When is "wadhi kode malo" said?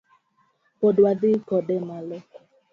1.03-2.17